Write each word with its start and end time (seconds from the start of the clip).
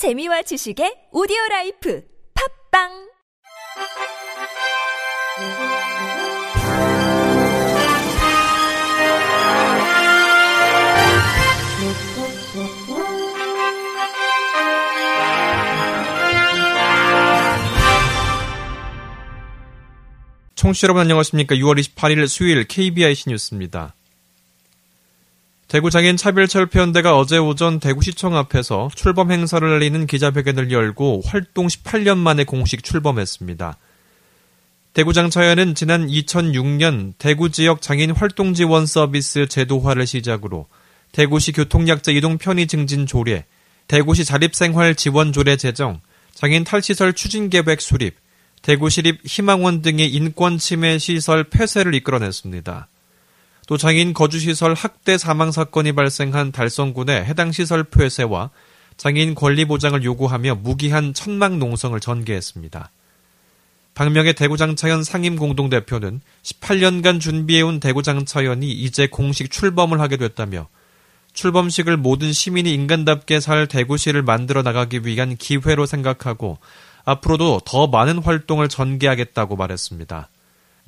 재미와 0.00 0.40
지식의 0.40 1.12
오디오 1.12 1.36
라이프 1.50 2.02
팝빵 2.72 2.88
청취자 20.54 20.86
여러분 20.86 21.02
안녕하십니까. 21.02 21.56
6월 21.56 21.78
28일 21.78 22.26
수요일 22.26 22.64
KBIC 22.66 23.28
뉴스입니다. 23.28 23.94
대구장인 25.70 26.16
차별철폐연대가 26.16 27.16
어제 27.16 27.38
오전 27.38 27.78
대구시청 27.78 28.34
앞에서 28.34 28.90
출범 28.96 29.30
행사를 29.30 29.64
알리는 29.64 30.04
기자회견을 30.08 30.72
열고 30.72 31.22
활동 31.24 31.68
18년 31.68 32.18
만에 32.18 32.42
공식 32.42 32.82
출범했습니다. 32.82 33.76
대구장 34.94 35.30
차연은 35.30 35.76
지난 35.76 36.08
2006년 36.08 37.12
대구 37.18 37.50
지역 37.50 37.82
장인 37.82 38.10
활동 38.10 38.52
지원 38.52 38.84
서비스 38.84 39.46
제도화를 39.46 40.08
시작으로 40.08 40.66
대구시 41.12 41.52
교통약자 41.52 42.10
이동 42.10 42.36
편의 42.36 42.66
증진 42.66 43.06
조례, 43.06 43.44
대구시 43.86 44.24
자립생활 44.24 44.96
지원 44.96 45.32
조례 45.32 45.56
제정, 45.56 46.00
장인 46.34 46.64
탈시설 46.64 47.12
추진 47.12 47.48
계획 47.48 47.80
수립, 47.80 48.16
대구시립 48.62 49.20
희망원 49.24 49.82
등의 49.82 50.08
인권 50.12 50.58
침해 50.58 50.98
시설 50.98 51.44
폐쇄를 51.44 51.94
이끌어냈습니다. 51.94 52.88
또 53.70 53.76
장인 53.76 54.12
거주시설 54.14 54.74
학대 54.74 55.16
사망 55.16 55.52
사건이 55.52 55.92
발생한 55.92 56.50
달성군의 56.50 57.24
해당 57.24 57.52
시설 57.52 57.84
폐쇄와 57.84 58.50
장애인 58.96 59.36
권리 59.36 59.64
보장을 59.64 60.02
요구하며 60.02 60.56
무기한 60.56 61.14
천막 61.14 61.58
농성을 61.58 62.00
전개했습니다. 62.00 62.90
박명의 63.94 64.34
대구장차연 64.34 65.04
상임공동대표는 65.04 66.20
18년간 66.42 67.20
준비해온 67.20 67.78
대구장차연이 67.78 68.72
이제 68.72 69.06
공식 69.06 69.52
출범을 69.52 70.00
하게 70.00 70.16
됐다며 70.16 70.66
출범식을 71.32 71.96
모든 71.96 72.32
시민이 72.32 72.74
인간답게 72.74 73.38
살 73.38 73.68
대구시를 73.68 74.24
만들어 74.24 74.62
나가기 74.62 75.02
위한 75.04 75.36
기회로 75.36 75.86
생각하고 75.86 76.58
앞으로도 77.04 77.60
더 77.64 77.86
많은 77.86 78.18
활동을 78.18 78.68
전개하겠다고 78.68 79.54
말했습니다. 79.54 80.28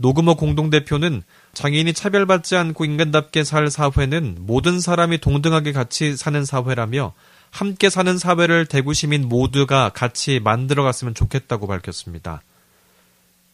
노금호 0.03 0.35
공동대표는 0.35 1.23
장애인이 1.55 1.93
차별받지 1.95 2.57
않고 2.57 2.85
인간답게 2.85 3.45
살 3.45 3.71
사회는 3.71 4.39
모든 4.41 4.81
사람이 4.81 5.19
동등하게 5.19 5.73
같이 5.73 6.17
사는 6.17 6.45
사회라며 6.45 7.15
함께 7.51 7.89
사는 7.89 8.19
사회를 8.19 8.67
대구 8.67 8.95
시민 8.95 9.29
모두가 9.29 9.91
같이 9.91 10.41
만들어갔으면 10.41 11.15
좋겠다고 11.15 11.67
밝혔습니다. 11.69 12.43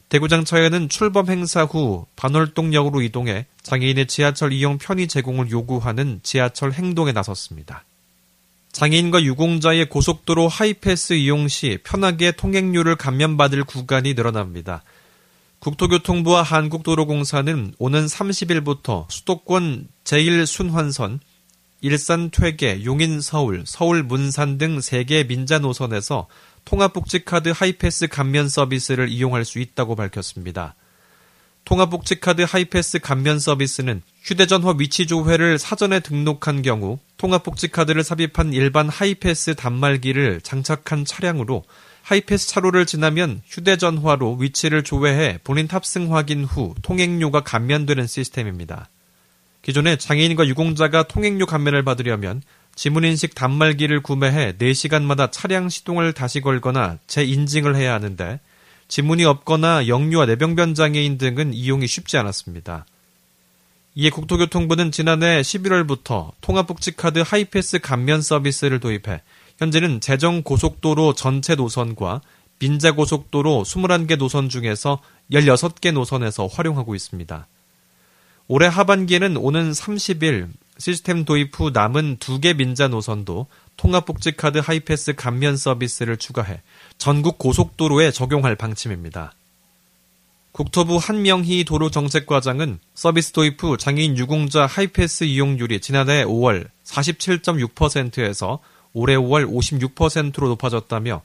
대구장차에는 0.08 0.88
출범 0.88 1.28
행사 1.28 1.64
후 1.64 2.06
반월동역으로 2.16 3.02
이동해 3.02 3.44
장애인의 3.62 4.06
지하철 4.06 4.52
이용 4.52 4.78
편의 4.78 5.06
제공을 5.06 5.50
요구하는 5.50 6.20
지하철 6.22 6.72
행동에 6.72 7.12
나섰습니다. 7.12 7.84
장애인과 8.72 9.22
유공자의 9.22 9.90
고속도로 9.90 10.48
하이패스 10.48 11.14
이용 11.14 11.48
시 11.48 11.78
편하게 11.84 12.32
통행료를 12.32 12.96
감면받을 12.96 13.64
구간이 13.64 14.14
늘어납니다. 14.14 14.82
국토교통부와 15.60 16.42
한국도로공사는 16.42 17.74
오는 17.78 18.06
30일부터 18.06 19.10
수도권 19.10 19.88
제1순환선, 20.04 21.18
일산 21.80 22.30
퇴계, 22.30 22.84
용인 22.84 23.20
서울, 23.20 23.64
서울 23.66 24.02
문산 24.02 24.58
등 24.58 24.78
3개 24.78 25.26
민자 25.26 25.58
노선에서 25.60 26.26
통합복지카드 26.64 27.52
하이패스 27.54 28.08
감면 28.08 28.48
서비스를 28.48 29.08
이용할 29.08 29.44
수 29.44 29.58
있다고 29.58 29.96
밝혔습니다. 29.96 30.74
통합복지카드 31.64 32.42
하이패스 32.48 32.98
감면 32.98 33.38
서비스는 33.38 34.02
휴대전화 34.22 34.74
위치 34.78 35.06
조회를 35.06 35.58
사전에 35.58 36.00
등록한 36.00 36.62
경우 36.62 36.98
통합복지카드를 37.18 38.02
삽입한 38.04 38.54
일반 38.54 38.88
하이패스 38.88 39.54
단말기를 39.54 40.40
장착한 40.40 41.04
차량으로 41.04 41.64
하이패스 42.08 42.48
차로를 42.48 42.86
지나면 42.86 43.42
휴대전화로 43.46 44.36
위치를 44.36 44.82
조회해 44.82 45.40
본인 45.44 45.68
탑승 45.68 46.14
확인 46.14 46.42
후 46.42 46.74
통행료가 46.80 47.42
감면되는 47.42 48.06
시스템입니다. 48.06 48.88
기존에 49.60 49.96
장애인과 49.96 50.46
유공자가 50.46 51.02
통행료 51.02 51.44
감면을 51.44 51.84
받으려면 51.84 52.40
지문인식 52.74 53.34
단말기를 53.34 54.02
구매해 54.02 54.54
4시간마다 54.56 55.30
차량 55.30 55.68
시동을 55.68 56.14
다시 56.14 56.40
걸거나 56.40 56.96
재인증을 57.08 57.76
해야 57.76 57.92
하는데 57.92 58.40
지문이 58.88 59.26
없거나 59.26 59.86
영유아 59.86 60.24
내병변 60.24 60.74
장애인 60.74 61.18
등은 61.18 61.52
이용이 61.52 61.86
쉽지 61.86 62.16
않았습니다. 62.16 62.86
이에 63.96 64.08
국토교통부는 64.08 64.92
지난해 64.92 65.42
11월부터 65.42 66.32
통합복지카드 66.40 67.22
하이패스 67.26 67.80
감면 67.80 68.22
서비스를 68.22 68.80
도입해 68.80 69.20
현재는 69.58 70.00
재정 70.00 70.42
고속도로 70.42 71.14
전체 71.14 71.54
노선과 71.54 72.20
민자 72.60 72.92
고속도로 72.92 73.64
21개 73.64 74.16
노선 74.16 74.48
중에서 74.48 75.00
16개 75.32 75.92
노선에서 75.92 76.46
활용하고 76.46 76.94
있습니다. 76.94 77.46
올해 78.46 78.66
하반기에는 78.66 79.36
오는 79.36 79.72
30일 79.72 80.48
시스템 80.78 81.24
도입 81.24 81.58
후 81.58 81.70
남은 81.70 82.18
2개 82.18 82.56
민자 82.56 82.88
노선도 82.88 83.46
통합복지카드 83.76 84.58
하이패스 84.58 85.14
감면 85.14 85.56
서비스를 85.56 86.16
추가해 86.16 86.62
전국 86.96 87.38
고속도로에 87.38 88.10
적용할 88.12 88.54
방침입니다. 88.54 89.34
국토부 90.52 90.96
한명희 90.96 91.64
도로정책과장은 91.64 92.78
서비스 92.94 93.32
도입 93.32 93.62
후 93.62 93.76
장애인 93.76 94.16
유공자 94.16 94.66
하이패스 94.66 95.24
이용률이 95.24 95.80
지난해 95.80 96.24
5월 96.24 96.68
47.6%에서 96.84 98.60
올해 98.92 99.16
5월 99.16 99.48
56%로 99.48 100.48
높아졌다며 100.48 101.22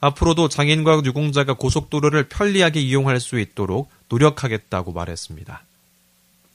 앞으로도 0.00 0.48
장애인과 0.48 1.02
유공자가 1.04 1.54
고속도로를 1.54 2.28
편리하게 2.28 2.80
이용할 2.80 3.20
수 3.20 3.38
있도록 3.40 3.90
노력하겠다고 4.08 4.92
말했습니다. 4.92 5.62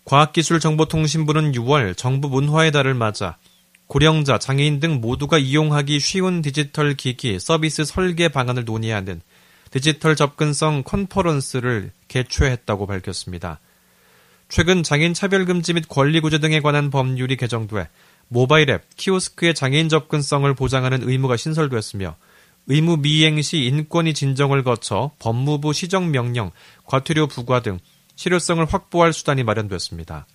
과학기술정보통신부는 0.06 1.54
6월 1.54 1.96
정부 1.98 2.30
문화의 2.30 2.72
달을 2.72 2.94
맞아 2.94 3.38
고령자, 3.88 4.38
장애인 4.38 4.80
등 4.80 5.02
모두가 5.02 5.38
이용하기 5.38 6.00
쉬운 6.00 6.42
디지털 6.42 6.96
기기 6.96 7.40
서비스 7.40 7.84
설계 7.84 8.30
방안을 8.30 8.64
논의하는 8.64 9.22
디지털 9.70 10.16
접근성 10.16 10.84
컨퍼런스를 10.84 11.92
개최했다고 12.08 12.88
밝혔습니다. 12.88 13.60
최근 14.48 14.84
장애인 14.84 15.14
차별금지 15.14 15.74
및 15.74 15.88
권리구제 15.88 16.40
등에 16.40 16.62
관한 16.62 16.90
법률이 16.90 17.36
개정돼 17.38 17.88
모바일 18.34 18.70
앱, 18.70 18.86
키오스크의 18.96 19.54
장애인 19.54 19.90
접근성을 19.90 20.54
보장하는 20.56 21.08
의무가 21.08 21.36
신설되었으며 21.36 22.16
의무 22.68 22.96
미이행 22.98 23.42
시 23.42 23.66
인권위 23.66 24.14
진정을 24.14 24.64
거쳐 24.64 25.12
법무부 25.20 25.74
시정명령, 25.74 26.52
과태료 26.86 27.28
부과 27.28 27.62
등 27.62 27.78
실효성을 28.16 28.64
확보할 28.64 29.12
수단이 29.12 29.44
마련됐습니다. 29.44 30.28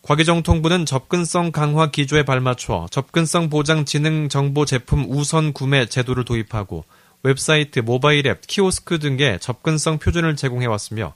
과기정통부는 0.00 0.86
접근성 0.86 1.52
강화 1.52 1.90
기조에 1.90 2.22
발맞춰 2.22 2.86
접근성 2.90 3.50
보장 3.50 3.84
지능 3.84 4.30
정보 4.30 4.64
제품 4.64 5.04
우선 5.10 5.52
구매 5.52 5.84
제도를 5.84 6.24
도입하고 6.24 6.86
웹사이트, 7.22 7.80
모바일 7.80 8.26
앱, 8.26 8.46
키오스크 8.46 8.98
등의 8.98 9.40
접근성 9.40 9.98
표준을 9.98 10.36
제공해 10.36 10.64
왔으며 10.64 11.12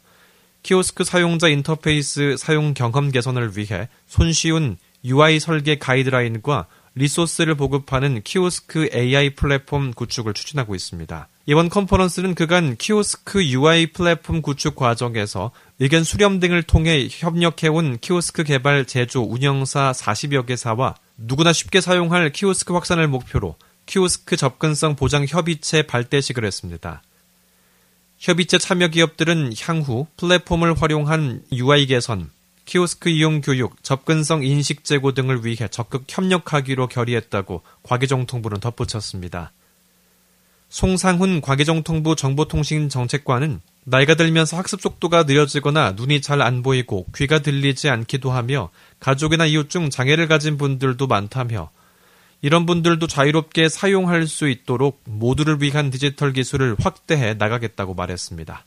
키오스크 0.63 1.05
사용자 1.05 1.49
인터페이스 1.49 2.37
사용 2.37 2.75
경험 2.75 3.11
개선을 3.11 3.57
위해 3.57 3.89
손쉬운 4.07 4.77
UI 5.05 5.41
설계 5.41 5.79
가이드라인과 5.79 6.67
리소스를 6.95 7.55
보급하는 7.55 8.23
키오스크 8.23 8.91
UI 8.95 9.31
플랫폼 9.31 9.93
구축을 9.93 10.35
추진하고 10.35 10.75
있습니다. 10.75 11.29
이번 11.47 11.69
컨퍼런스는 11.69 12.35
그간 12.35 12.77
키오스크 12.77 13.43
UI 13.45 13.87
플랫폼 13.87 14.43
구축 14.43 14.77
과정에서 14.77 15.51
의견 15.81 16.05
수렴 16.05 16.39
등을 16.39 16.63
통해 16.63 17.09
협력해온 17.11 17.99
키오스크 18.01 18.45
개발 18.45 18.85
제조 18.85 19.23
운영사 19.23 19.93
40여 19.93 20.47
개사와 20.47 20.95
누구나 21.17 21.53
쉽게 21.53 21.81
사용할 21.81 22.31
키오스크 22.31 22.73
확산을 22.75 23.09
목표로 23.09 23.57
키오스크 23.87 24.37
접근성 24.37 24.95
보장 24.95 25.25
협의체 25.27 25.83
발대식을 25.83 26.45
했습니다. 26.45 27.03
협의체 28.19 28.59
참여 28.59 28.89
기업들은 28.89 29.53
향후 29.61 30.07
플랫폼을 30.17 30.81
활용한 30.81 31.43
UI 31.53 31.87
개선, 31.87 32.31
키오스크 32.65 33.09
이용 33.09 33.41
교육, 33.41 33.83
접근성 33.83 34.45
인식 34.45 34.85
제고 34.85 35.13
등을 35.13 35.45
위해 35.45 35.69
적극 35.69 36.05
협력하기로 36.09 36.89
결의했다고 36.89 37.63
과기정통부는 37.83 38.61
덧붙였습니다. 38.61 39.53
송상훈 40.69 41.43
과기정통부 41.43 42.17
정보통신정책관은 42.17 43.61
나이가 43.85 44.15
들면서 44.15 44.57
학습 44.57 44.81
속도가 44.81 45.25
느려지거나 45.25 45.93
눈이 45.93 46.23
잘 46.23 46.41
안 46.41 46.63
보이고 46.63 47.05
귀가 47.15 47.41
들리지 47.41 47.91
않기도 47.91 48.31
하며 48.31 48.71
가족이나 49.01 49.45
이웃 49.45 49.69
중 49.69 49.91
장애를 49.91 50.29
가진 50.29 50.57
분들도 50.57 51.07
많다며 51.07 51.71
이런 52.41 52.65
분들도 52.65 53.07
자유롭게 53.07 53.69
사용할 53.69 54.27
수 54.27 54.49
있도록 54.49 55.03
모두를 55.05 55.61
위한 55.61 55.91
디지털 55.91 56.33
기술을 56.33 56.77
확대해 56.81 57.35
나가겠다고 57.35 57.95
말했습니다. 57.95 58.65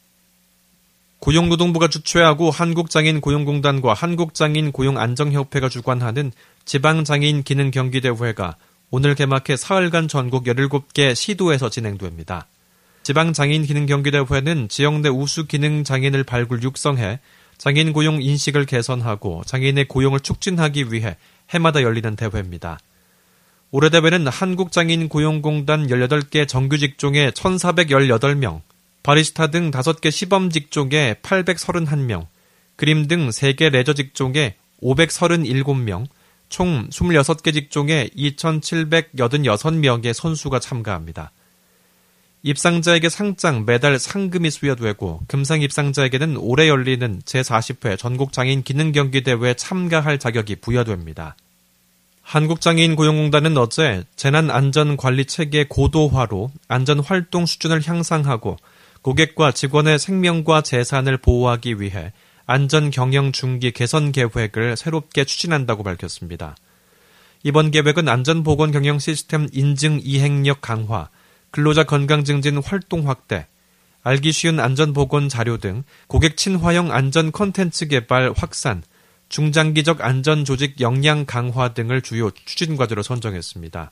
고용노동부가 1.25 1.87
주최하고 1.87 2.51
한국장애인 2.51 3.19
고용공단과 3.19 3.95
한국장애인 3.95 4.71
고용안정협회가 4.71 5.69
주관하는 5.69 6.31
지방장애인 6.65 7.41
기능 7.41 7.71
경기대회가 7.71 8.57
오늘 8.91 9.15
개막해 9.15 9.57
사흘간 9.57 10.07
전국 10.07 10.43
17개 10.43 11.15
시도에서 11.15 11.71
진행됩니다. 11.71 12.45
지방장애인 13.01 13.63
기능 13.63 13.87
경기대회는 13.87 14.69
지역 14.69 14.99
내 14.99 15.09
우수 15.09 15.47
기능 15.47 15.83
장애인을 15.83 16.25
발굴 16.25 16.61
육성해 16.61 17.19
장애인 17.57 17.91
고용 17.91 18.21
인식을 18.21 18.67
개선하고 18.67 19.41
장애인의 19.47 19.87
고용을 19.87 20.19
촉진하기 20.19 20.91
위해 20.93 21.17
해마다 21.49 21.81
열리는 21.81 22.15
대회입니다. 22.15 22.77
올해 23.71 23.89
대회는 23.89 24.27
한국장애인 24.27 25.09
고용공단 25.09 25.87
18개 25.87 26.47
정규 26.47 26.77
직종의 26.77 27.31
1,418명, 27.31 28.61
바리스타 29.05 29.47
등 29.47 29.69
5개 29.69 30.09
시범 30.09 30.49
직종에 30.49 31.13
831명, 31.21 32.25
그림 32.75 33.07
등 33.07 33.29
3개 33.29 33.69
레저 33.69 33.93
직종에 33.93 34.55
537명, 34.81 36.07
총 36.49 36.89
26개 36.89 37.53
직종에 37.53 38.09
2,786명의 38.17 40.11
선수가 40.11 40.59
참가합니다. 40.59 41.31
입상자에게 42.41 43.09
상장, 43.09 43.63
메달, 43.67 43.99
상금이 43.99 44.49
수여되고 44.49 45.21
금상 45.27 45.61
입상자에게는 45.61 46.37
올해 46.37 46.67
열리는 46.67 47.21
제40회 47.21 47.99
전국 47.99 48.33
장애인 48.33 48.63
기능 48.63 48.91
경기 48.91 49.21
대회에 49.21 49.53
참가할 49.53 50.17
자격이 50.17 50.55
부여됩니다. 50.55 51.35
한국장애인 52.23 52.95
고용공단은 52.95 53.55
어제 53.55 54.03
재난 54.15 54.49
안전 54.49 54.97
관리 54.97 55.25
체계 55.25 55.65
고도화로 55.65 56.49
안전 56.67 57.01
활동 57.01 57.45
수준을 57.45 57.87
향상하고 57.87 58.57
고객과 59.05 59.51
직원의 59.51 59.99
생명과 59.99 60.61
재산을 60.61 61.17
보호하기 61.17 61.79
위해 61.79 62.11
안전 62.47 62.89
경영 62.89 63.31
중기 63.31 63.69
개선 63.69 64.11
계획을 64.11 64.75
새롭게 64.75 65.25
추진한다고 65.25 65.83
밝혔습니다. 65.83 66.55
이번 67.43 67.69
계획은 67.69 68.09
안전보건 68.09 68.71
경영 68.71 68.97
시스템 68.97 69.47
인증 69.51 69.99
이행력 70.01 70.61
강화, 70.61 71.09
근로자 71.51 71.83
건강 71.83 72.23
증진 72.23 72.57
활동 72.57 73.07
확대, 73.07 73.45
알기 74.01 74.31
쉬운 74.31 74.59
안전보건 74.59 75.29
자료 75.29 75.57
등 75.57 75.83
고객 76.07 76.35
친화형 76.35 76.91
안전 76.91 77.31
컨텐츠 77.31 77.89
개발 77.89 78.33
확산, 78.35 78.81
중장기적 79.29 80.01
안전 80.01 80.45
조직 80.45 80.81
역량 80.81 81.27
강화 81.27 81.75
등을 81.75 82.01
주요 82.01 82.31
추진 82.31 82.75
과제로 82.75 83.03
선정했습니다. 83.03 83.91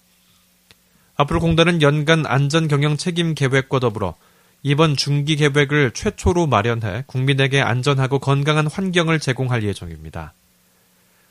앞으로 1.17 1.39
공단은 1.39 1.83
연간 1.83 2.25
안전 2.25 2.67
경영 2.67 2.97
책임 2.97 3.35
계획과 3.35 3.77
더불어 3.77 4.15
이번 4.63 4.95
중기 4.95 5.35
계획을 5.35 5.91
최초로 5.91 6.47
마련해 6.47 7.03
국민에게 7.05 7.61
안전하고 7.61 8.19
건강한 8.19 8.65
환경을 8.65 9.19
제공할 9.19 9.63
예정입니다. 9.63 10.33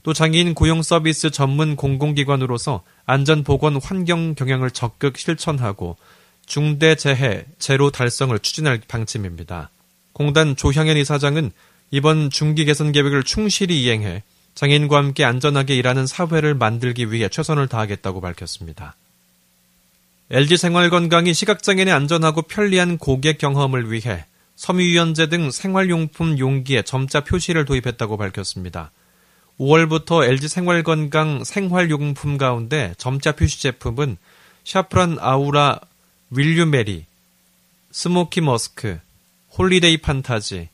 또 0.02 0.12
장애인 0.12 0.54
고용 0.54 0.82
서비스 0.82 1.30
전문 1.30 1.74
공공기관으로서 1.74 2.82
안전보건 3.06 3.80
환경 3.82 4.34
경영을 4.34 4.70
적극 4.70 5.16
실천하고 5.16 5.96
중대재해 6.44 7.46
제로 7.58 7.90
달성을 7.90 8.38
추진할 8.38 8.80
방침입니다. 8.86 9.70
공단 10.12 10.54
조향현 10.54 10.98
이사장은 10.98 11.52
이번 11.90 12.28
중기 12.28 12.66
개선 12.66 12.92
계획을 12.92 13.22
충실히 13.22 13.82
이행해 13.82 14.22
장애인과 14.54 14.98
함께 14.98 15.24
안전하게 15.24 15.76
일하는 15.76 16.06
사회를 16.06 16.54
만들기 16.54 17.10
위해 17.10 17.28
최선을 17.28 17.68
다하겠다고 17.68 18.20
밝혔습니다. 18.20 18.96
LG 20.30 20.56
생활건강이 20.56 21.34
시각장애인의 21.34 21.92
안전하고 21.92 22.42
편리한 22.42 22.96
고객 22.98 23.38
경험을 23.38 23.92
위해 23.92 24.24
섬유유연제 24.56 25.28
등 25.28 25.50
생활용품 25.50 26.38
용기에 26.38 26.82
점자 26.82 27.24
표시를 27.24 27.64
도입했다고 27.64 28.16
밝혔습니다. 28.16 28.92
5월부터 29.58 30.24
LG 30.24 30.48
생활건강 30.48 31.44
생활용품 31.44 32.38
가운데 32.38 32.94
점자 32.96 33.32
표시 33.32 33.60
제품은 33.60 34.16
샤프란 34.64 35.18
아우라 35.20 35.80
윌유메리, 36.30 37.04
스모키 37.90 38.40
머스크, 38.40 38.98
홀리데이 39.58 39.98
판타지, 39.98 40.68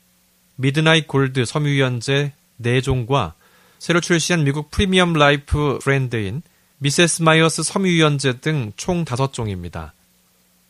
미드나잇 0.55 1.07
골드 1.07 1.45
섬유유연제 1.45 2.31
4종과 2.61 3.33
새로 3.79 4.01
출시한 4.01 4.43
미국 4.43 4.71
프리미엄 4.71 5.13
라이프 5.13 5.79
브랜드인 5.81 6.41
미세스 6.81 7.23
마이어스 7.23 7.61
섬유유연제 7.61 8.39
등 8.39 8.71
총 8.77 9.03
5종입니다. 9.03 9.91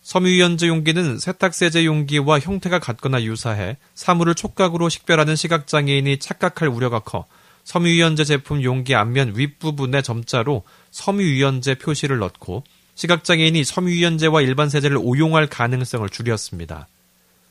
섬유유연제 0.01 0.67
용기는 0.67 1.19
세탁세제 1.19 1.85
용기와 1.85 2.39
형태가 2.39 2.79
같거나 2.79 3.21
유사해 3.21 3.77
사물을 3.93 4.33
촉각으로 4.33 4.89
식별하는 4.89 5.35
시각장애인이 5.35 6.17
착각할 6.17 6.67
우려가 6.67 6.97
커 6.97 7.27
섬유유연제 7.65 8.23
제품 8.23 8.63
용기 8.63 8.95
앞면 8.95 9.33
윗부분에 9.35 10.01
점자로 10.01 10.63
섬유유연제 10.89 11.75
표시를 11.75 12.17
넣고 12.17 12.63
시각장애인이 12.95 13.63
섬유유연제와 13.63 14.41
일반 14.41 14.67
세제를 14.69 14.97
오용할 14.99 15.45
가능성을 15.45 16.09
줄였습니다. 16.09 16.87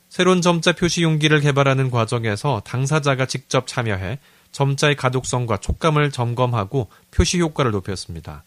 새로운 0.08 0.42
점자 0.42 0.72
표시 0.72 1.04
용기를 1.04 1.42
개발하는 1.42 1.92
과정에서 1.92 2.60
당사자가 2.64 3.26
직접 3.26 3.68
참여해 3.68 4.18
점자의 4.52 4.96
가독성과 4.96 5.58
촉감을 5.58 6.10
점검하고 6.10 6.88
표시 7.10 7.40
효과를 7.40 7.70
높였습니다. 7.70 8.44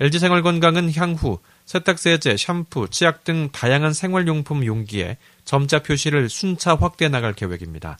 LG생활건강은 0.00 0.92
향후 0.94 1.38
세탁세제, 1.64 2.36
샴푸, 2.36 2.88
치약 2.88 3.24
등 3.24 3.50
다양한 3.52 3.92
생활용품 3.92 4.66
용기에 4.66 5.18
점자 5.44 5.80
표시를 5.80 6.28
순차 6.28 6.74
확대해 6.74 7.08
나갈 7.08 7.34
계획입니다. 7.34 7.98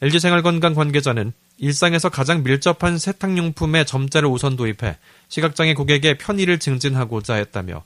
LG생활건강 0.00 0.74
관계자는 0.74 1.32
일상에서 1.58 2.08
가장 2.08 2.42
밀접한 2.42 2.98
세탁용품에 2.98 3.84
점자를 3.84 4.28
우선 4.28 4.56
도입해 4.56 4.98
시각장애 5.28 5.74
고객의 5.74 6.18
편의를 6.18 6.58
증진하고자 6.58 7.34
했다며 7.34 7.84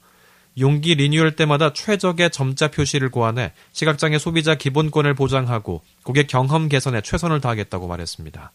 용기 0.59 0.95
리뉴얼 0.95 1.37
때마다 1.37 1.73
최적의 1.73 2.31
점자 2.31 2.69
표시를 2.69 3.11
고안해 3.11 3.53
시각장애 3.73 4.19
소비자 4.19 4.55
기본권을 4.55 5.15
보장하고 5.15 5.83
고객 6.03 6.27
경험 6.27 6.69
개선에 6.69 7.01
최선을 7.01 7.41
다하겠다고 7.41 7.87
말했습니다. 7.87 8.53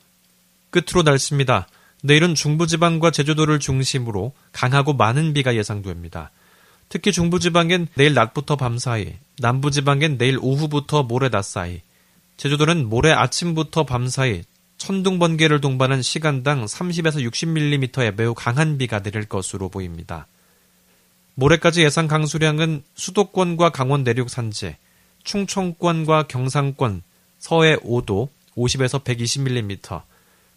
끝으로 0.69 1.03
날씨입니다. 1.03 1.67
내일은 2.03 2.35
중부지방과 2.35 3.11
제주도를 3.11 3.59
중심으로 3.59 4.33
강하고 4.51 4.93
많은 4.93 5.33
비가 5.33 5.55
예상됩니다. 5.55 6.31
특히 6.89 7.11
중부지방엔 7.11 7.87
내일 7.95 8.13
낮부터 8.13 8.57
밤 8.57 8.77
사이, 8.77 9.13
남부지방엔 9.39 10.17
내일 10.17 10.37
오후부터 10.39 11.03
모레 11.03 11.29
낮 11.29 11.43
사이, 11.43 11.81
제주도는 12.37 12.87
모레 12.89 13.11
아침부터 13.11 13.85
밤 13.85 14.07
사이 14.07 14.43
천둥 14.77 15.19
번개를 15.19 15.61
동반한 15.61 16.01
시간당 16.01 16.65
30에서 16.65 17.27
60mm의 17.27 18.15
매우 18.15 18.33
강한 18.33 18.77
비가 18.77 19.01
내릴 19.01 19.25
것으로 19.25 19.69
보입니다. 19.69 20.27
모레까지 21.35 21.83
예상 21.83 22.07
강수량은 22.07 22.83
수도권과 22.95 23.69
강원 23.69 24.03
내륙 24.03 24.29
산지, 24.29 24.75
충청권과 25.23 26.27
경상권, 26.27 27.03
서해 27.39 27.75
5도 27.77 28.29
50에서 28.55 29.03
120mm, 29.03 30.01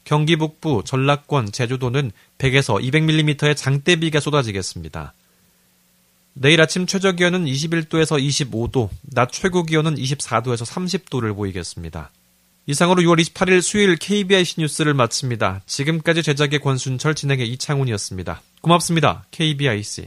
경기 0.05 0.37
북부, 0.37 0.83
전라권, 0.85 1.53
제주도는 1.53 2.13
100에서 2.39 2.83
200mm의 2.83 3.57
장대비가 3.57 4.21
쏟아지겠습니다. 4.21 5.15
내일 6.35 6.61
아침 6.63 6.87
최저 6.87 7.13
기온은 7.13 7.45
21도에서 7.45 8.23
25도, 8.23 8.89
낮 9.03 9.33
최고 9.33 9.65
기온은 9.65 9.97
24도에서 9.97 10.65
30도를 10.65 11.35
보이겠습니다. 11.35 12.11
이상으로 12.69 13.01
6월 13.01 13.19
28일 13.19 13.63
수요일 13.63 13.97
KBIC 13.97 14.61
뉴스를 14.61 14.93
마칩니다. 14.93 15.63
지금까지 15.65 16.23
제작의 16.23 16.61
권순철 16.61 17.15
진행의 17.15 17.49
이창훈이었습니다. 17.49 18.43
고맙습니다. 18.61 19.25
KBIC. 19.31 20.05